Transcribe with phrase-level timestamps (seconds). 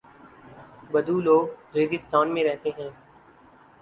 [0.91, 2.89] بدو لوگ ریگستان میں رہتے ہیں۔